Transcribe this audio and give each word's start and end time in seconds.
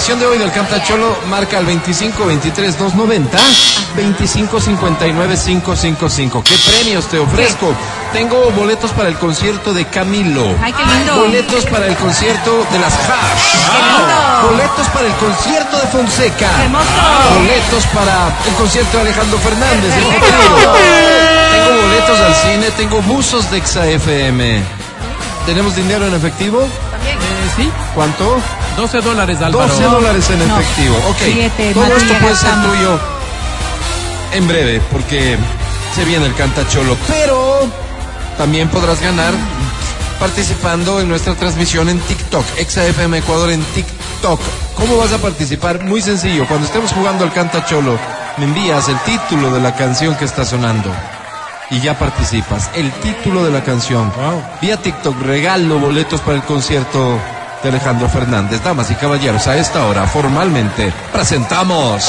edición 0.00 0.18
de 0.18 0.24
hoy 0.24 0.38
del 0.38 0.50
Canta 0.50 0.82
Cholo, 0.82 1.14
marca 1.28 1.58
el 1.58 1.66
25 1.66 2.24
23 2.24 2.78
290 2.78 3.38
25 3.94 4.58
59 4.58 5.34
555. 5.36 6.42
¿Qué 6.42 6.54
premios 6.70 7.04
te 7.04 7.18
ofrezco? 7.18 7.74
Tengo 8.10 8.50
boletos 8.52 8.92
para 8.92 9.10
el 9.10 9.16
concierto 9.16 9.74
de 9.74 9.84
Camilo. 9.84 10.56
Ay, 10.62 10.72
qué 10.72 10.86
lindo. 10.86 11.16
Boletos 11.16 11.66
para 11.66 11.86
el 11.86 11.94
concierto 11.96 12.66
de 12.72 12.78
las 12.78 12.94
Hash. 12.94 14.48
Boletos 14.50 14.86
para 14.88 15.06
el 15.06 15.12
concierto 15.12 15.76
de 15.76 15.86
Fonseca. 15.88 16.48
Hermoso. 16.62 16.86
Boletos 17.34 17.84
para 17.92 18.28
el 18.48 18.54
concierto 18.54 18.96
de 18.96 19.02
Alejandro 19.02 19.38
Fernández. 19.38 19.92
Tengo 21.52 21.82
boletos 21.82 22.20
al 22.20 22.34
cine, 22.36 22.70
tengo 22.70 23.02
buzos 23.02 23.50
de 23.50 23.58
Exa 23.58 23.86
FM. 23.86 24.62
¿Tenemos 25.44 25.76
dinero 25.76 26.06
en 26.06 26.14
efectivo? 26.14 26.66
También. 26.90 27.18
Eh, 27.18 27.50
sí, 27.56 27.70
¿Cuánto? 27.94 28.40
12 28.76 29.00
dólares, 29.00 29.38
Álvaro. 29.42 29.68
12 29.68 29.84
dólares 29.84 30.30
en 30.30 30.48
No. 30.48 30.58
efectivo. 30.58 30.96
Ok. 31.08 31.16
Siete, 31.24 31.74
Todo 31.74 31.82
Matías, 31.84 32.02
esto 32.02 32.14
puede 32.20 32.36
ser 32.36 32.50
tuyo 32.62 33.00
en 34.32 34.48
breve, 34.48 34.80
porque 34.92 35.36
se 35.94 36.04
viene 36.04 36.26
el 36.26 36.34
cantacholo. 36.34 36.96
Pero 37.08 37.68
también 38.38 38.68
podrás 38.68 39.00
ganar 39.02 39.34
participando 40.18 41.00
en 41.00 41.08
nuestra 41.08 41.34
transmisión 41.34 41.88
en 41.88 41.98
TikTok. 42.00 42.44
ExaFM 42.58 43.18
Ecuador 43.18 43.50
en 43.50 43.62
TikTok. 43.62 44.40
¿Cómo 44.76 44.96
vas 44.98 45.12
a 45.12 45.18
participar? 45.18 45.82
Muy 45.84 46.00
sencillo. 46.00 46.46
Cuando 46.46 46.66
estemos 46.66 46.92
jugando 46.92 47.24
al 47.24 47.32
cantacholo, 47.32 47.98
me 48.38 48.44
envías 48.44 48.88
el 48.88 48.98
título 49.00 49.50
de 49.52 49.60
la 49.60 49.74
canción 49.74 50.14
que 50.16 50.24
está 50.24 50.44
sonando. 50.44 50.90
Y 51.70 51.80
ya 51.80 51.98
participas. 51.98 52.70
El 52.74 52.90
título 52.92 53.44
de 53.44 53.50
la 53.50 53.62
canción. 53.62 54.12
Wow. 54.16 54.42
Vía 54.60 54.76
TikTok 54.76 55.20
regalo 55.22 55.78
boletos 55.78 56.20
para 56.20 56.36
el 56.36 56.42
concierto 56.42 57.18
de 57.62 57.68
Alejandro 57.68 58.08
Fernández. 58.08 58.62
Damas 58.62 58.90
y 58.90 58.94
caballeros, 58.94 59.46
a 59.46 59.56
esta 59.56 59.84
hora 59.84 60.06
formalmente 60.06 60.92
presentamos. 61.12 62.06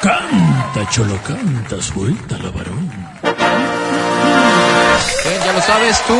Canta, 0.00 0.90
cholo, 0.90 1.18
canta, 1.22 1.82
suelta 1.82 2.38
la 2.38 2.50
varón. 2.50 2.90
Bien, 5.24 5.42
ya 5.44 5.52
lo 5.52 5.60
sabes 5.60 6.00
tú. 6.06 6.16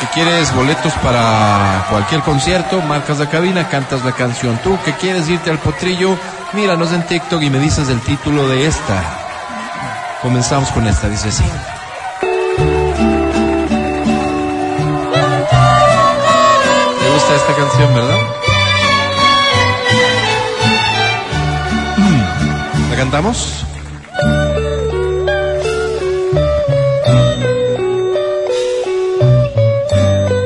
Que 0.00 0.06
quieres 0.14 0.54
boletos 0.54 0.94
para 0.94 1.84
cualquier 1.90 2.22
concierto, 2.22 2.80
marcas 2.80 3.18
la 3.18 3.28
cabina, 3.28 3.68
cantas 3.68 4.02
la 4.02 4.12
canción. 4.12 4.58
Tú 4.64 4.78
que 4.82 4.94
quieres 4.94 5.28
irte 5.28 5.50
al 5.50 5.58
potrillo, 5.58 6.16
míranos 6.54 6.92
en 6.92 7.02
TikTok 7.02 7.42
y 7.42 7.50
me 7.50 7.58
dices 7.58 7.90
el 7.90 8.00
título 8.00 8.48
de 8.48 8.66
esta. 8.66 9.19
Comenzamos 10.22 10.70
con 10.72 10.86
esta, 10.86 11.08
dice 11.08 11.28
así. 11.28 11.42
¿Te 17.00 17.10
gusta 17.14 17.34
esta 17.36 17.56
canción, 17.56 17.94
verdad? 17.94 18.18
Mm. 21.96 22.90
¿La 22.90 22.96
cantamos? 22.96 23.64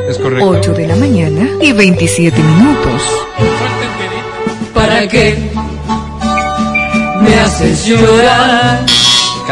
Es 0.08 0.18
correcto. 0.18 0.48
8 0.50 0.72
de 0.74 0.86
la 0.86 0.94
mañana 0.94 1.48
y 1.60 1.72
27 1.72 2.40
minutos. 2.40 3.02
¿Para 4.72 5.08
qué 5.08 5.50
me 7.22 7.40
haces 7.40 7.86
llorar? 7.86 8.93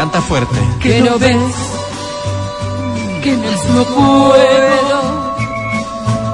Canta 0.03 0.21
fuerte. 0.21 0.59
Que 0.81 0.99
no 0.99 1.17
ves 1.17 1.37
que 3.23 3.37
más 3.37 3.65
no 3.69 3.85
puedo. 3.85 4.99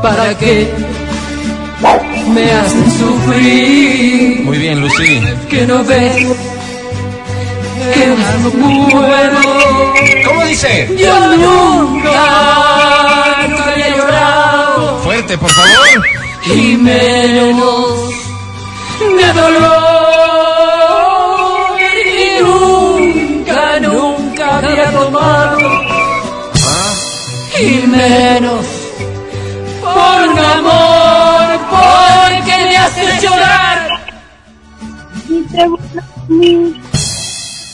¿Para 0.01 0.35
qué 0.39 0.73
me 2.33 2.51
haces 2.51 2.93
sufrir? 2.93 4.41
Muy 4.43 4.57
bien, 4.57 4.81
Lucy. 4.81 5.21
Que 5.51 5.67
no 5.67 5.83
ves 5.83 6.15
que 7.93 8.07
más 8.07 8.39
no 8.39 8.49
puedo. 8.89 9.39
¿Cómo 10.25 10.45
dice? 10.45 10.89
Yo 10.97 11.19
nunca, 11.37 12.21
nunca 13.49 13.71
había 13.71 13.95
llorado 13.95 14.97
Fuerte, 15.03 15.37
por 15.37 15.51
favor. 15.51 16.07
y 16.55 16.75
menos 16.75 17.99
de 18.99 19.33
dolor 19.39 19.98
menos 27.89 28.65
por 29.81 30.29
un 30.29 30.39
amor 30.39 31.59
porque 31.69 32.57
me 32.65 32.77
hace 32.77 33.21
llorar 33.21 33.87
y 35.27 35.41
te 35.43 35.67
mí. 36.29 36.81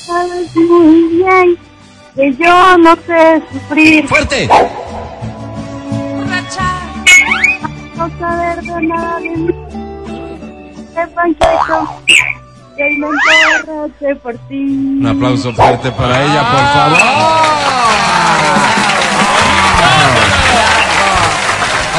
Sabes 0.06 0.56
muy 0.56 1.04
bien 1.18 1.58
que 2.16 2.34
yo 2.36 2.78
no 2.78 2.96
sé 3.08 3.42
sufrir, 3.52 4.08
Fuerte. 4.08 4.48
no 7.98 8.10
saber 8.20 8.62
de 8.62 8.82
nada 8.88 9.20
de 9.20 9.30
mí. 9.30 9.54
Que 10.94 11.08
me 13.00 14.16
por 14.16 14.34
ti. 14.48 14.98
Un 15.00 15.08
aplauso 15.08 15.54
fuerte 15.54 15.92
para 15.92 16.24
ella, 16.24 16.42
por 16.52 16.60
favor. 16.74 17.65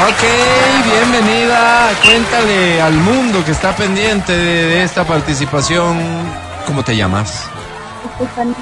Ok, 0.09 0.23
bienvenida. 0.85 1.89
Cuéntale 2.03 2.81
al 2.81 2.93
mundo 2.93 3.43
que 3.43 3.51
está 3.51 3.75
pendiente 3.75 4.31
de, 4.31 4.65
de 4.67 4.83
esta 4.83 5.03
participación. 5.05 5.97
¿Cómo 6.65 6.83
te 6.83 6.95
llamas? 6.95 7.49
Estefanía, 8.13 8.55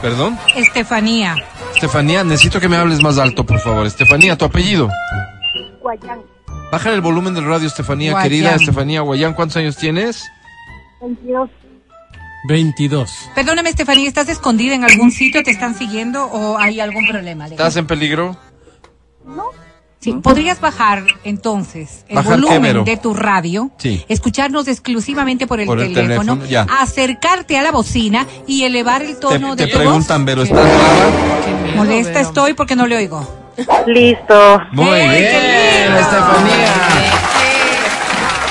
¿Perdón? 0.00 0.38
Estefanía. 0.56 1.36
Estefanía, 1.74 2.24
necesito 2.24 2.58
que 2.60 2.68
me 2.68 2.76
hables 2.76 3.00
más 3.02 3.18
alto, 3.18 3.44
por 3.44 3.60
favor. 3.60 3.86
Estefanía, 3.86 4.36
tu 4.36 4.44
apellido. 4.44 4.88
Guayán, 5.80 6.20
Bájale 6.70 6.94
el 6.96 7.00
volumen 7.02 7.34
del 7.34 7.44
radio, 7.44 7.66
Estefanía, 7.68 8.12
Guayán. 8.12 8.28
querida 8.30 8.54
Estefanía 8.54 9.02
Guayán. 9.02 9.34
¿Cuántos 9.34 9.56
años 9.58 9.76
tienes? 9.76 10.24
22. 11.00 11.50
22. 12.48 13.10
Perdóname, 13.34 13.68
Estefanía, 13.70 14.08
¿estás 14.08 14.28
escondida 14.30 14.74
en 14.74 14.84
algún 14.84 15.10
sitio? 15.12 15.42
¿Te 15.42 15.50
están 15.50 15.74
siguiendo 15.76 16.24
o 16.26 16.58
hay 16.58 16.80
algún 16.80 17.06
problema? 17.06 17.46
¿Estás 17.46 17.76
en 17.76 17.86
peligro? 17.86 18.36
Sí, 20.00 20.12
¿podrías 20.14 20.60
bajar 20.60 21.04
entonces 21.22 22.04
el 22.08 22.16
¿Bajar 22.16 22.40
qué, 22.40 22.46
volumen 22.46 22.84
de 22.84 22.96
tu 22.96 23.14
radio? 23.14 23.70
Sí. 23.78 24.04
Escucharnos 24.08 24.66
exclusivamente 24.66 25.46
por 25.46 25.60
el 25.60 25.66
Por 25.66 25.78
el 25.78 25.94
teléfono, 25.94 26.40
acercarte 26.80 27.56
a 27.56 27.62
la 27.62 27.70
bocina 27.70 28.26
y 28.48 28.64
elevar 28.64 29.02
el 29.02 29.14
Te, 29.14 29.20
tono 29.20 29.54
te 29.54 29.66
de 29.66 29.72
tu 29.72 29.78
preguntan, 29.78 30.24
voz. 30.24 30.26
pero 30.26 30.42
¿estás? 30.42 31.76
Molesta 31.76 32.20
estoy 32.20 32.54
porque 32.54 32.74
no 32.74 32.86
le 32.88 32.96
oigo. 32.96 33.24
Listo. 33.86 34.60
Muy 34.72 34.86
¡Ey, 34.98 35.08
bien, 35.08 35.22
qué 35.22 35.84
lindo! 35.84 36.00
Estefanía. 36.00 36.72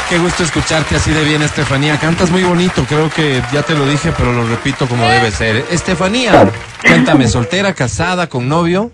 Qué 0.09 0.17
gusto 0.19 0.43
escucharte 0.43 0.95
así 0.95 1.11
de 1.11 1.23
bien, 1.23 1.41
Estefanía. 1.41 1.97
Cantas 1.97 2.31
muy 2.31 2.43
bonito, 2.43 2.85
creo 2.87 3.09
que 3.09 3.41
ya 3.51 3.63
te 3.63 3.73
lo 3.73 3.85
dije, 3.85 4.13
pero 4.17 4.31
lo 4.33 4.45
repito 4.47 4.87
como 4.87 5.05
debe 5.05 5.31
ser. 5.31 5.65
Estefanía, 5.71 6.49
cuéntame, 6.81 7.27
¿soltera, 7.27 7.73
casada, 7.73 8.27
con 8.27 8.47
novio? 8.47 8.91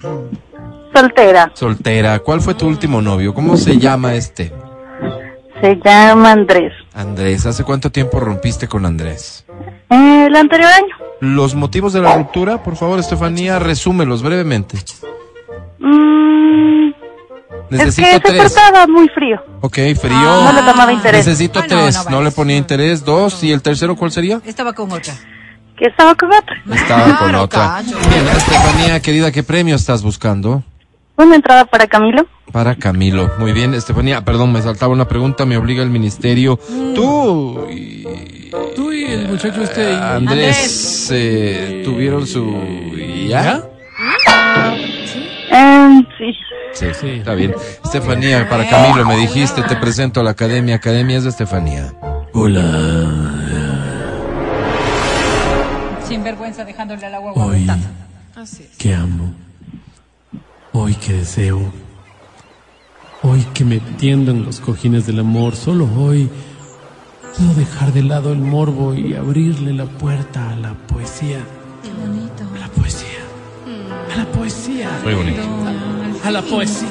Soltera. 1.01 1.51
Soltera. 1.53 2.19
¿Cuál 2.19 2.41
fue 2.41 2.53
tu 2.53 2.67
último 2.67 3.01
novio? 3.01 3.33
¿Cómo 3.33 3.55
se 3.57 3.77
llama 3.77 4.13
este? 4.15 4.51
Se 5.61 5.75
llama 5.83 6.31
Andrés. 6.31 6.73
Andrés. 6.93 7.45
¿Hace 7.45 7.63
cuánto 7.63 7.91
tiempo 7.91 8.19
rompiste 8.19 8.67
con 8.67 8.85
Andrés? 8.85 9.45
Eh, 9.89 10.25
el 10.27 10.35
anterior 10.35 10.69
año. 10.71 10.95
Los 11.19 11.55
motivos 11.55 11.93
de 11.93 12.01
la 12.01 12.15
ruptura, 12.15 12.61
por 12.63 12.75
favor, 12.75 12.99
Estefanía, 12.99 13.57
resúmelos 13.57 14.21
brevemente. 14.21 14.77
Mm, 15.79 16.91
Necesito 17.69 18.07
es 18.07 18.21
que 18.21 18.27
se 18.29 18.33
tres. 18.37 18.53
portaba 18.53 18.87
muy 18.87 19.07
frío. 19.09 19.41
Ok, 19.61 19.77
frío. 19.99 20.11
No 20.43 20.51
le 20.53 20.61
tomaba 20.61 20.93
interés. 20.93 21.25
Necesito 21.25 21.59
Ah, 21.59 21.63
no, 21.63 21.67
tres. 21.83 21.95
no 21.95 22.03
No, 22.03 22.09
le 22.17 22.17
vayas. 22.25 22.33
ponía 22.35 22.57
interés. 22.57 23.03
Dos. 23.03 23.43
¿Y 23.43 23.51
el 23.51 23.61
tercero 23.61 23.95
cuál 23.95 24.11
sería? 24.11 24.41
Estaba 24.45 24.73
con 24.73 24.91
otra. 24.91 25.13
Que 25.75 25.85
estaba 25.85 26.15
con 26.15 26.29
otra. 26.29 26.55
Estaba 26.73 27.03
con 27.03 27.15
Claro, 27.29 27.41
otra. 27.43 27.75
cacho. 27.83 27.97
Bien, 28.09 28.27
Estefanía, 28.27 28.99
querida, 29.01 29.31
¿qué 29.31 29.43
premio 29.43 29.75
estás 29.75 30.01
buscando? 30.03 30.63
Una 31.17 31.35
entrada 31.35 31.65
para 31.65 31.87
Camilo. 31.87 32.25
Para 32.51 32.75
Camilo. 32.75 33.29
Muy 33.39 33.51
bien, 33.51 33.73
Estefanía. 33.73 34.23
Perdón, 34.23 34.51
me 34.53 34.61
saltaba 34.61 34.93
una 34.93 35.07
pregunta, 35.07 35.45
me 35.45 35.57
obliga 35.57 35.83
el 35.83 35.89
ministerio. 35.89 36.57
Tú 36.95 37.67
y... 37.69 38.05
Tú 38.75 38.91
y 38.93 39.03
el 39.05 39.27
muchacho 39.27 39.61
este. 39.61 39.91
y- 39.91 39.95
Andrés, 39.95 41.09
eh, 41.11 41.81
tuvieron 41.83 42.25
su... 42.25 42.45
¿Ya? 43.27 43.61
Eh, 45.51 46.01
sí. 46.17 46.33
Sí, 46.73 46.85
sí, 46.99 47.07
está 47.09 47.33
bien. 47.33 47.53
Estefanía, 47.83 48.47
para 48.47 48.69
Camilo 48.69 49.05
me 49.05 49.17
dijiste, 49.17 49.63
te 49.63 49.75
presento 49.75 50.21
a 50.21 50.23
la 50.23 50.31
academia. 50.31 50.75
Academia 50.75 51.17
es 51.17 51.23
de 51.23 51.29
Estefanía. 51.31 51.93
Hola. 52.33 52.63
Sin 56.07 56.23
vergüenza 56.23 56.63
dejándole 56.63 57.05
al 57.05 57.15
agua 57.15 57.33
Hoy 57.35 57.61
botada. 57.61 57.79
que 58.77 58.93
amo. 58.93 59.33
Hoy 60.79 60.93
que 60.93 61.13
deseo. 61.13 61.59
Hoy 63.23 63.43
que 63.55 63.65
me 63.65 63.79
tiendo 63.79 64.29
en 64.29 64.45
los 64.45 64.59
cojines 64.59 65.07
del 65.07 65.19
amor. 65.19 65.55
Solo 65.55 65.89
hoy 65.97 66.29
puedo 67.35 67.55
dejar 67.55 67.93
de 67.93 68.03
lado 68.03 68.31
el 68.31 68.37
morbo 68.37 68.93
y 68.93 69.15
abrirle 69.15 69.73
la 69.73 69.85
puerta 69.85 70.51
a 70.51 70.55
la 70.55 70.75
poesía. 70.75 71.39
A 72.55 72.59
la 72.59 72.67
poesía. 72.67 73.23
A 74.13 74.17
la 74.17 74.25
poesía. 74.31 74.91
Muy 75.03 75.15
bonito. 75.15 75.41
A 76.23 76.29
la 76.29 76.43
poesía. 76.43 76.87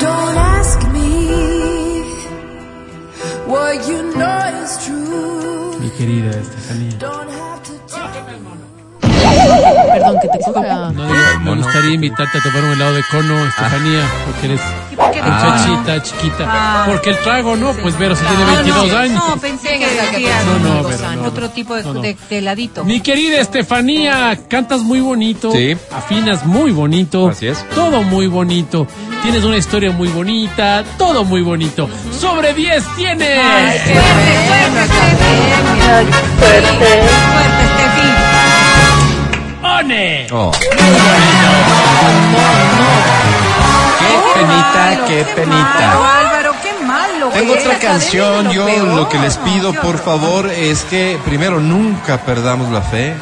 Don't 0.00 0.38
ask 0.38 0.82
me 0.88 2.02
what 3.46 3.74
you 3.86 4.10
know 4.14 4.64
is 4.64 4.78
true. 4.86 5.78
Mi 5.80 5.90
querida 5.90 6.30
Estefanía. 6.30 6.98
Perdón, 9.92 10.16
que 10.22 10.28
te 10.28 10.38
coja. 10.52 10.62
No, 10.90 10.90
digo, 10.90 11.16
me 11.42 11.54
gustaría 11.56 11.94
invitarte 11.94 12.38
a 12.38 12.42
tomar 12.42 12.64
un 12.64 12.72
helado 12.72 12.94
de 12.94 13.02
cono, 13.10 13.46
Estefanía, 13.46 14.04
porque 14.24 14.46
eres 14.46 14.60
¿Y 14.90 14.96
por 14.96 15.10
qué 15.10 15.22
de 15.22 15.30
muchachita, 15.30 16.02
chiquita. 16.02 16.44
Ah. 16.46 16.84
Porque 16.88 17.10
el 17.10 17.18
trago 17.18 17.56
no, 17.56 17.72
pues 17.74 17.98
Vero 17.98 18.14
si 18.16 18.24
tiene 18.24 18.44
No, 18.44 18.54
22 18.54 18.88
no, 18.88 18.96
años. 18.98 19.24
No, 19.28 19.36
pensé 19.38 19.68
que 19.78 19.86
Venga, 19.86 20.10
que 20.10 20.16
decía 20.18 20.42
No, 20.44 20.58
no, 20.58 21.16
no. 21.22 21.28
otro 21.28 21.50
tipo 21.50 21.74
de, 21.74 21.82
No, 21.82 21.94
no. 21.94 22.00
de- 22.00 22.16
de 22.28 22.38
heladito. 22.38 22.84
Mi 22.84 23.00
querida 23.00 23.38
Estefanía, 23.40 24.38
cantas 24.48 24.80
muy 24.80 25.00
bonito. 25.00 25.50
Sí. 25.52 25.76
Afinas 25.94 26.44
muy 26.46 26.70
bonito. 26.72 27.28
Así 27.28 27.46
es. 27.48 27.64
Todo 27.74 28.02
muy 28.02 28.26
bonito. 28.26 28.86
Tienes 29.22 29.44
una 29.44 29.56
historia 29.56 29.92
muy 29.92 30.08
bonita. 30.08 30.82
Todo 30.98 31.24
muy 31.24 31.42
bonito. 31.42 31.88
Sobre 32.18 32.52
10 32.54 32.82
tienes. 32.96 33.38
Ay, 33.38 33.78
qué 33.84 33.94
Steffi. 33.94 34.92
Fuerte, 36.38 36.76
Steffi. 36.76 37.41
Oh. 40.30 40.50
Qué 43.98 44.40
penita, 44.40 45.04
qué 45.06 45.24
penita. 45.34 45.92
Álvaro, 45.92 46.04
Álvaro, 46.04 46.52
qué 46.62 46.84
malo. 46.84 47.28
Tengo 47.30 47.54
otra 47.54 47.78
canción, 47.78 48.50
yo 48.50 48.66
Peor. 48.66 48.88
lo 48.88 49.08
que 49.08 49.18
les 49.18 49.36
pido 49.38 49.72
por 49.74 49.98
favor 49.98 50.50
es 50.50 50.82
que 50.84 51.18
primero 51.24 51.60
nunca 51.60 52.18
perdamos 52.18 52.70
la 52.70 52.82
fe. 52.82 53.14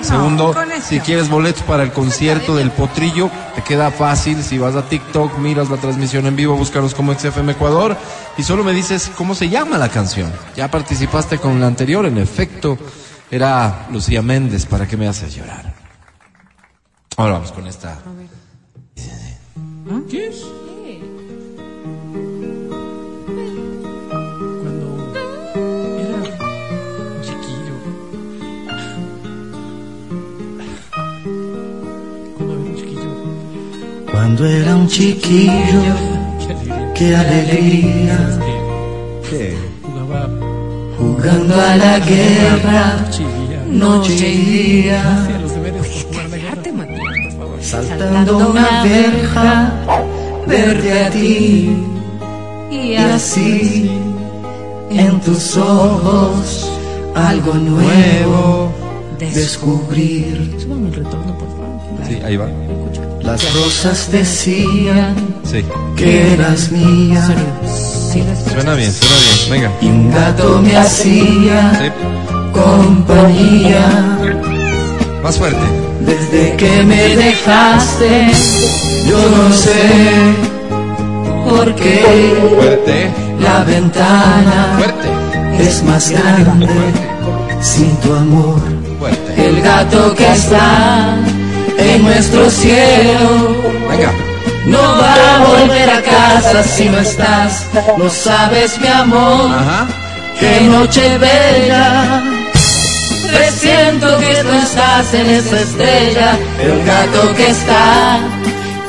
Segundo, 0.00 0.54
si 0.80 1.00
quieres 1.00 1.28
boletos 1.28 1.62
para 1.62 1.82
el 1.82 1.90
concierto 1.92 2.54
del 2.54 2.70
Potrillo, 2.70 3.30
te 3.56 3.62
queda 3.62 3.90
fácil. 3.90 4.42
Si 4.44 4.56
vas 4.56 4.76
a 4.76 4.88
TikTok, 4.88 5.36
miras 5.38 5.70
la 5.70 5.76
transmisión 5.76 6.26
en 6.26 6.36
vivo, 6.36 6.56
búscanos 6.56 6.94
como 6.94 7.12
XFM 7.14 7.52
Ecuador 7.52 7.96
y 8.36 8.44
solo 8.44 8.62
me 8.62 8.72
dices 8.72 9.10
cómo 9.16 9.34
se 9.34 9.48
llama 9.48 9.76
la 9.76 9.88
canción. 9.88 10.32
Ya 10.56 10.70
participaste 10.70 11.38
con 11.38 11.60
la 11.60 11.66
anterior, 11.66 12.06
en 12.06 12.18
efecto, 12.18 12.78
era 13.30 13.86
Lucía 13.90 14.22
Méndez, 14.22 14.66
¿para 14.66 14.86
qué 14.86 14.96
me 14.96 15.08
haces 15.08 15.34
llorar? 15.34 15.67
Ahora 17.18 17.32
vamos 17.32 17.50
con 17.50 17.66
esta. 17.66 17.98
¿Qué? 20.08 20.30
Cuando 24.62 24.86
era 24.86 25.74
un 25.96 26.00
chiquillo. 27.26 27.74
Cuando 32.36 32.54
era 32.54 32.62
un 32.62 32.76
chiquillo. 32.76 33.10
Cuando 34.12 34.46
era 34.46 34.76
un 34.76 34.86
chiquillo, 34.86 35.94
Qué 36.94 37.16
alegría. 37.16 38.38
qué 39.28 39.56
jugando 40.96 41.54
a 41.60 41.76
la 41.76 41.98
guerra, 42.00 42.96
noche 43.66 44.28
y 44.32 44.36
día, 44.36 45.37
saltando 47.98 48.38
una 48.50 48.82
verja, 48.84 49.72
verte 50.46 51.04
a 51.04 51.10
ti, 51.10 51.84
Y 52.70 52.94
así, 52.96 53.90
en 54.90 55.20
tus 55.20 55.56
ojos, 55.56 56.70
algo 57.14 57.54
nuevo, 57.54 58.70
descubrir. 59.18 60.54
Súbame 60.60 60.88
el 60.88 60.94
retorno, 60.94 61.36
por 61.38 61.48
favor. 61.48 62.06
Sí, 62.06 62.18
ahí 62.24 62.36
va. 62.36 62.46
Las 63.22 63.42
rosas 63.54 64.10
decían 64.12 65.14
Sí. 65.44 65.64
que 65.96 66.34
eras 66.34 66.70
mía, 66.70 67.22
Suena 68.52 68.74
bien, 68.74 68.92
suena 68.92 69.16
bien. 69.18 69.50
Venga. 69.50 69.70
y 69.80 69.86
un 69.86 70.10
gato 70.10 70.60
me 70.62 70.76
hacía 70.76 71.72
Sí. 71.80 71.90
compañía. 72.52 74.18
Más 75.22 75.36
fuerte. 75.36 75.58
Desde 76.00 76.56
que 76.56 76.82
me 76.84 77.16
dejaste, 77.16 78.30
yo 79.06 79.18
no 79.36 79.52
sé 79.52 80.34
por 81.48 81.74
qué 81.74 82.36
Fuerte. 82.56 83.10
la 83.40 83.64
ventana 83.64 84.76
Fuerte. 84.78 85.64
es 85.68 85.82
más 85.82 86.10
grande 86.10 86.68
sin 87.60 87.94
tu 87.96 88.12
amor. 88.14 88.60
Fuerte. 88.98 89.46
El 89.48 89.60
gato 89.60 90.14
que 90.14 90.30
está 90.30 91.16
en 91.78 92.02
nuestro 92.04 92.48
cielo 92.50 93.56
Venga. 93.90 94.12
no 94.66 94.78
va 94.78 95.34
a 95.34 95.38
volver 95.44 95.90
a 95.90 96.02
casa 96.02 96.62
si 96.62 96.88
no 96.88 96.98
estás. 96.98 97.66
No 97.98 98.08
sabes, 98.08 98.78
mi 98.80 98.86
amor, 98.88 99.50
Ajá. 99.52 99.86
qué 100.38 100.60
noche 100.62 101.18
bella. 101.18 102.22
Presiento 103.32 104.18
que 104.18 104.42
tú 104.42 104.52
estás 104.62 105.14
en 105.14 105.30
esa 105.30 105.60
estrella, 105.60 106.38
el 106.60 106.84
gato 106.84 107.34
que 107.34 107.48
está 107.48 108.20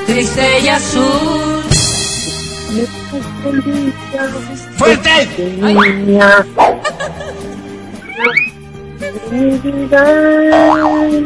triste 0.06 0.60
y 0.62 0.68
azul. 0.70 1.64
¡Fuerte! 4.78 5.28
Mi 9.32 9.58
vida, 9.60 10.04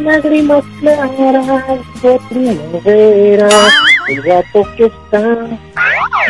lágrimas 0.04 0.64
claras 0.80 1.80
de 2.02 2.20
primavera, 2.30 3.50
el 4.10 4.22
gato 4.24 4.68
que 4.76 4.86
está 4.86 5.48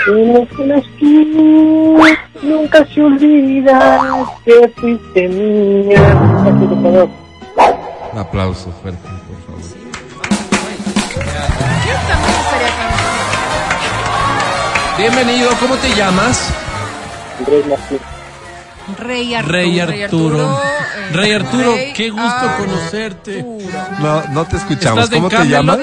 en 0.08 0.48
una 0.60 0.78
esquina, 0.78 2.18
nunca 2.42 2.86
se 2.94 3.02
olvida 3.02 4.02
que 4.46 4.68
fuiste 4.76 5.28
mía. 5.30 6.00
Gracias. 6.44 7.10
Un 8.14 8.20
aplauso 8.20 8.72
fuerte, 8.82 9.00
por 9.08 9.38
favor. 9.46 9.62
Bienvenido, 14.98 15.50
¿cómo 15.60 15.76
te 15.78 15.90
llamas? 15.96 16.50
Andrés 17.40 17.66
Martín. 17.68 18.00
Rey 19.00 19.34
Arturo. 19.34 19.52
Rey 19.54 19.80
Arturo. 20.04 20.62
eh, 20.62 21.14
Rey 21.14 21.32
Arturo, 21.34 21.76
Rey 21.76 21.94
qué 21.94 22.10
gusto 22.10 22.28
Arturo. 22.28 22.70
conocerte. 22.70 23.46
No, 24.00 24.24
no 24.30 24.46
te 24.46 24.58
escuchamos. 24.58 25.06
¿Estás 25.06 25.10
de 25.10 25.16
¿Cómo 25.18 25.30
te 25.30 25.48
llamas? 25.48 25.80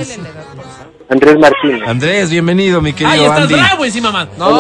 Andrés 1.10 1.36
Martín. 1.40 1.82
Andrés, 1.86 2.30
bienvenido, 2.30 2.80
mi 2.80 2.92
querido 2.92 3.10
¡Ay, 3.10 3.20
estás 3.24 3.40
Andy. 3.40 3.54
bravo 3.54 3.84
encima, 3.84 4.12
man! 4.12 4.28
No, 4.38 4.50
no, 4.50 4.58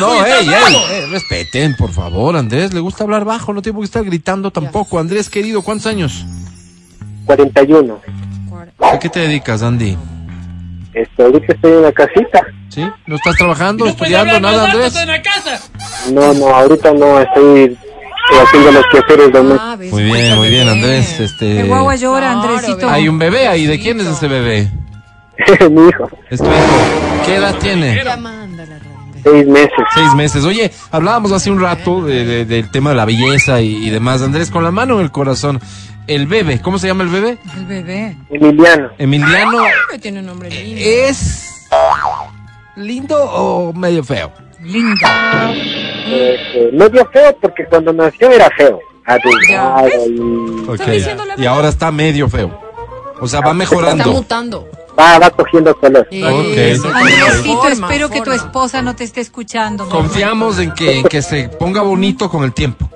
no, 0.00 0.14
y 0.16 0.18
estás 0.18 0.40
ey, 0.40 0.48
bravo. 0.48 0.66
ey, 0.68 0.76
eh, 0.90 1.06
respeten, 1.12 1.76
por 1.76 1.92
favor, 1.92 2.36
Andrés, 2.36 2.74
le 2.74 2.80
gusta 2.80 3.04
hablar 3.04 3.24
bajo, 3.24 3.52
no 3.52 3.62
tiene 3.62 3.74
por 3.74 3.82
qué 3.82 3.86
estar 3.86 4.04
gritando 4.04 4.50
tampoco. 4.50 4.98
Andrés, 4.98 5.30
querido, 5.30 5.62
¿cuántos 5.62 5.86
años? 5.86 6.26
41. 7.26 8.00
¿A 8.80 8.98
qué 8.98 9.08
te 9.08 9.20
dedicas, 9.20 9.62
Andy? 9.62 9.96
Este, 10.92 11.22
ahorita 11.22 11.52
estoy 11.52 11.72
en 11.72 11.82
la 11.82 11.92
casita. 11.92 12.44
¿Sí? 12.68 12.84
¿No 13.06 13.14
estás 13.16 13.36
trabajando, 13.36 13.84
No 13.84 13.90
estudiando, 13.92 14.40
nada, 14.40 14.64
Andrés? 14.72 14.96
en 14.96 15.08
la 15.08 15.22
casa. 15.22 15.60
No, 16.12 16.34
no, 16.34 16.48
ahorita 16.48 16.92
no, 16.94 17.20
estoy 17.20 17.78
haciendo 18.44 18.72
los 18.72 18.84
quehaceres 18.90 19.32
domésticos. 19.32 19.60
Ah, 19.62 19.76
Muy 19.92 20.02
bien, 20.02 20.36
muy 20.36 20.48
bien. 20.48 20.68
Andrés. 20.68 21.20
Este, 21.20 21.60
El 21.60 21.68
guagua 21.68 21.94
llora, 21.94 22.32
Andresito. 22.32 22.90
hay 22.90 23.08
un 23.08 23.18
bebé 23.20 23.46
ahí. 23.46 23.66
¿De 23.66 23.78
quién 23.78 24.00
es 24.00 24.06
ese 24.08 24.26
bebé? 24.26 24.68
Mi 25.70 25.88
hijo, 25.88 26.08
Es 26.30 26.38
tu 26.40 26.46
hijo. 26.46 27.24
¿Qué 27.24 27.34
edad 27.36 27.54
tiene? 27.60 28.02
Seis 29.22 29.46
meses. 29.48 29.70
Seis 29.94 30.14
meses. 30.14 30.44
Oye, 30.44 30.70
hablábamos 30.92 31.32
hace 31.32 31.50
un 31.50 31.60
rato 31.60 32.02
de- 32.02 32.24
de- 32.24 32.44
del 32.44 32.70
tema 32.70 32.90
de 32.90 32.96
la 32.96 33.04
belleza 33.04 33.60
y, 33.60 33.86
y 33.86 33.90
demás. 33.90 34.22
Andrés, 34.22 34.50
con 34.50 34.62
la 34.62 34.70
mano 34.70 34.96
en 34.96 35.00
el 35.02 35.10
corazón. 35.10 35.60
El 36.06 36.26
bebé, 36.28 36.60
¿cómo 36.62 36.78
se 36.78 36.86
llama 36.86 37.02
el 37.02 37.08
bebé? 37.08 37.38
El 37.56 37.66
bebé. 37.66 38.16
Emiliano, 38.30 38.90
Emiliano, 38.98 39.64
Que 39.90 39.98
Tiene 39.98 40.20
un 40.20 40.26
nombre 40.26 40.48
lindo. 40.50 40.80
¿es 40.80 41.66
lindo 42.76 43.16
o 43.24 43.72
medio 43.72 44.04
feo? 44.04 44.30
Lindo. 44.62 44.94
este, 46.06 46.70
medio 46.72 47.04
feo 47.12 47.36
porque 47.40 47.64
cuando 47.66 47.92
nació 47.92 48.30
era 48.30 48.48
feo. 48.56 48.78
Adultado 49.04 49.88
y 50.08 50.68
Ok. 50.68 50.84
diciendo 50.90 51.24
la 51.24 51.34
Y 51.40 51.46
ahora 51.46 51.68
está 51.68 51.90
medio 51.90 52.28
feo. 52.28 52.56
O 53.20 53.26
sea, 53.26 53.40
va 53.40 53.46
Está 53.46 53.54
mejorando. 53.54 54.12
mutando. 54.12 54.68
Va, 54.98 55.18
va 55.18 55.30
cogiendo 55.30 55.74
color. 55.76 56.06
Eso, 56.10 56.88
Andresito, 56.88 57.56
forma, 57.56 57.86
espero 57.86 58.08
que 58.08 58.18
tu 58.18 58.24
forma. 58.24 58.34
esposa 58.36 58.82
no 58.82 58.96
te 58.96 59.04
esté 59.04 59.20
escuchando. 59.20 59.88
Confiamos 59.88 60.58
en 60.58 60.72
que, 60.72 60.98
en 60.98 61.04
que 61.04 61.22
se 61.22 61.48
ponga 61.48 61.82
bonito 61.82 62.28
con 62.28 62.44
el 62.44 62.52
tiempo. 62.52 62.88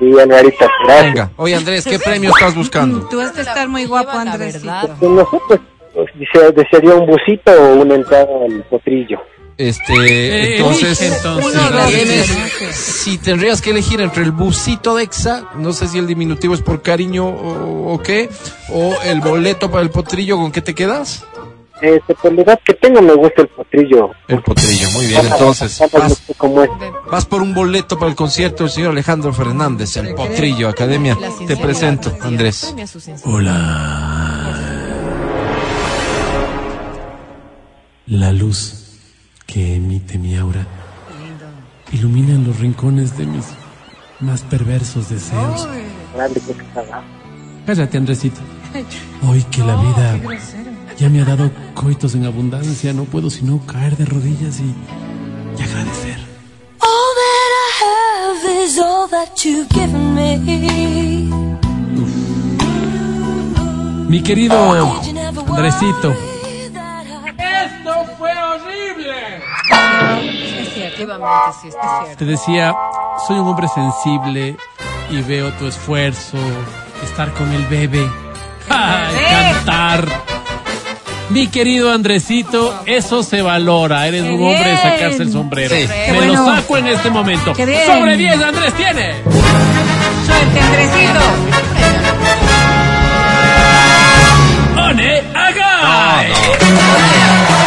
Y 0.00 0.18
Alvarita, 0.18 0.70
gracias. 0.84 1.06
Venga. 1.06 1.30
Oye, 1.36 1.56
Andrés, 1.56 1.84
¿qué 1.84 1.98
premio 1.98 2.30
estás 2.30 2.54
buscando? 2.54 3.08
Tú 3.08 3.20
has 3.20 3.34
de 3.34 3.42
estar 3.42 3.68
muy 3.68 3.84
guapo, 3.84 4.12
verdad. 4.38 4.90
Pues 4.98 5.10
nosotros 5.10 5.60
Dice, 6.14 6.52
desearía 6.52 6.94
un 6.94 7.06
busito 7.06 7.50
o 7.52 7.74
una 7.82 7.94
entrada 7.96 8.28
al 8.44 8.62
potrillo. 8.70 9.20
Este, 9.58 9.92
Eh, 9.92 10.56
entonces, 10.58 11.02
entonces. 11.02 11.52
si 11.52 11.58
Uno, 11.58 11.70
dos, 11.70 11.88
tienes- 11.90 12.26
tres. 12.58 12.76
si 12.76 13.18
tendrías 13.18 13.60
que 13.60 13.70
elegir 13.70 14.00
entre 14.00 14.22
el 14.22 14.30
busito 14.30 14.94
de 14.94 15.02
Exa, 15.02 15.50
no 15.56 15.72
sé 15.72 15.88
si 15.88 15.98
el 15.98 16.06
diminutivo 16.06 16.54
es 16.54 16.62
por 16.62 16.80
cariño 16.80 17.26
o, 17.26 17.92
o 17.92 17.98
qué, 18.00 18.30
o 18.72 18.94
el 19.04 19.20
boleto 19.20 19.68
para 19.68 19.82
el 19.82 19.90
potrillo, 19.90 20.36
¿con 20.36 20.52
qué 20.52 20.60
te 20.62 20.76
quedas? 20.76 21.24
Este, 21.82 22.14
por 22.14 22.32
la 22.34 22.42
edad 22.42 22.60
que 22.64 22.74
tengo 22.74 23.02
me 23.02 23.14
gusta 23.14 23.42
el 23.42 23.48
potrillo. 23.48 24.10
El 24.28 24.42
potrillo, 24.42 24.90
muy 24.90 25.06
bien, 25.06 25.26
entonces 25.26 25.80
vas, 25.92 26.22
vas 27.10 27.26
por 27.26 27.42
un 27.42 27.52
boleto 27.52 27.98
para 27.98 28.10
el 28.10 28.16
concierto 28.16 28.62
del 28.64 28.72
señor 28.72 28.90
Alejandro 28.92 29.32
Fernández, 29.32 29.96
el 29.96 30.14
potrillo, 30.14 30.68
Academia. 30.68 31.16
Te 31.48 31.56
presento, 31.56 32.16
Andrés. 32.20 32.74
Hola. 33.24 34.54
La 38.06 38.32
luz 38.32 38.77
que 39.48 39.76
emite 39.76 40.18
mi 40.18 40.36
aura 40.36 40.66
ilumina 41.90 42.34
en 42.34 42.46
los 42.46 42.60
rincones 42.60 43.16
de 43.16 43.24
mis 43.24 43.46
más 44.20 44.42
perversos 44.42 45.08
deseos. 45.08 45.66
Cállate, 47.66 47.96
Andresito. 47.96 48.40
Hoy 49.26 49.42
que 49.44 49.62
la 49.64 49.76
vida 49.76 50.20
ya 50.98 51.08
me 51.08 51.22
ha 51.22 51.24
dado 51.24 51.50
coitos 51.74 52.14
en 52.14 52.26
abundancia, 52.26 52.92
no 52.92 53.04
puedo 53.04 53.30
sino 53.30 53.64
caer 53.66 53.96
de 53.96 54.04
rodillas 54.04 54.60
y, 54.60 54.74
y 55.58 55.62
agradecer. 55.62 56.18
All 56.80 57.10
that 57.18 57.50
I 57.56 57.84
have 57.84 58.64
is 58.64 58.78
all 58.78 59.08
that 59.08 59.34
you've 59.44 59.68
given 59.70 60.14
me. 60.14 61.48
Mi 64.08 64.22
querido 64.22 64.56
Andresito, 65.46 66.14
Efectivamente, 70.98 71.58
sí, 71.62 71.68
está 71.68 72.04
cierto. 72.04 72.18
Te 72.18 72.24
decía, 72.24 72.74
soy 73.26 73.38
un 73.38 73.48
hombre 73.48 73.68
sensible 73.68 74.56
y 75.10 75.22
veo 75.22 75.52
tu 75.52 75.66
esfuerzo, 75.68 76.36
estar 77.04 77.32
con 77.34 77.52
el 77.52 77.64
bebé, 77.66 78.04
¡Ay, 78.68 79.14
cantar. 79.54 80.08
Mi 81.30 81.46
querido 81.48 81.92
Andresito, 81.92 82.82
eso 82.86 83.22
se 83.22 83.42
valora. 83.42 84.06
Eres 84.08 84.24
¡Qué 84.24 84.30
un 84.30 84.42
hombre 84.42 84.70
de 84.70 84.76
sacarse 84.76 85.22
el 85.22 85.30
sombrero. 85.30 85.76
Sí. 85.76 85.86
Me 85.86 86.16
bueno. 86.16 86.32
lo 86.34 86.56
saco 86.56 86.76
en 86.78 86.86
este 86.88 87.10
momento. 87.10 87.54
Sobre 87.54 88.16
10, 88.16 88.42
Andrés 88.42 88.72
tiene. 88.74 89.12
Suerte, 90.26 90.60
Andresito. 90.60 91.20
¡One, 94.80 95.22
haga! 95.34 96.24
Vamos 97.08 97.57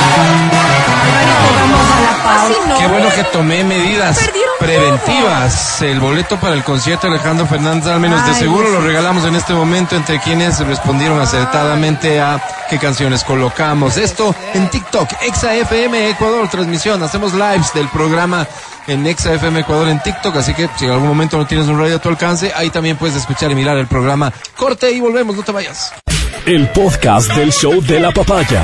a 2.32 2.50
la 2.50 2.56
pausa. 2.56 2.78
Qué 2.78 2.88
bueno 2.88 3.10
que 3.16 3.24
tomé 3.26 3.64
medidas 3.64 4.20
preventivas. 4.60 5.82
El 5.82 6.00
boleto 6.00 6.40
para 6.40 6.54
el 6.56 6.64
concierto 6.64 7.08
de 7.08 7.14
Alejandro 7.14 7.46
Fernández, 7.48 7.88
al 7.88 8.00
menos 8.00 8.26
de 8.26 8.34
seguro, 8.36 8.70
Dios. 8.70 8.74
lo 8.74 8.88
regalamos 8.88 9.26
en 9.26 9.36
este 9.36 9.54
momento 9.54 9.96
entre 9.96 10.20
quienes 10.20 10.60
respondieron 10.66 11.20
acertadamente 11.20 12.20
a 12.22 12.42
qué 12.70 12.78
canciones 12.78 13.24
colocamos. 13.24 13.98
Esto 13.98 14.36
en 14.54 14.70
TikTok, 14.70 15.10
ExaFM 15.22 16.10
Ecuador, 16.10 16.48
transmisión. 16.50 17.02
Hacemos 17.04 17.34
lives 17.34 17.74
del 17.74 17.88
programa 17.90 18.48
en 18.88 19.06
ExaFM 19.06 19.62
Ecuador 19.62 19.90
en 19.90 20.00
TikTok, 20.02 20.36
así 20.38 20.54
que 20.54 20.70
si 20.78 20.86
en 20.86 20.92
algún 20.92 21.08
momento 21.08 21.38
no 21.38 21.46
tienes 21.46 21.68
un 21.68 21.80
radio 21.80 21.98
a 21.98 22.00
tu 22.00 22.10
alcance, 22.10 22.52
ahí 22.56 22.70
también 22.70 22.98
puedes 22.98 23.16
escuchar 23.16 23.52
y 23.52 23.56
mirar 23.56 23.78
el 23.78 23.88
programa. 23.88 24.32
Corte 24.56 24.92
y 24.92 25.00
volvemos, 25.00 25.36
no 25.36 25.44
te 25.44 25.52
vayas. 25.52 25.94
El 26.46 26.70
podcast 26.70 27.34
del 27.34 27.52
show 27.52 27.82
de 27.82 28.00
la 28.00 28.12
papaya. 28.12 28.64